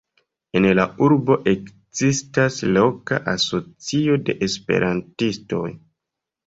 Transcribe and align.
En 0.59 0.63
la 0.79 0.85
urbo 1.07 1.35
ekzistas 1.51 2.57
loka 2.79 3.21
asocio 3.37 4.21
de 4.31 4.39
esperantistoj. 4.51 5.67